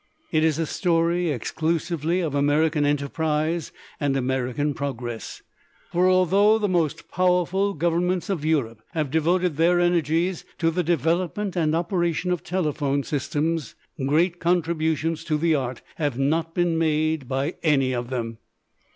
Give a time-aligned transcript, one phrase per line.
[0.31, 5.43] It is a story exclusively of American enterprise and American progress,
[5.91, 11.55] for, although the most powerful governments of Europe have devoted their energies to the development
[11.55, 13.75] and operation of telephone systems,
[14.07, 18.39] great contributions to the art have not been made by any of them.